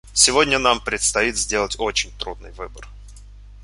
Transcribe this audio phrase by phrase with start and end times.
[0.13, 2.87] Сегодня нам предстоит сделать очень трудный выбор.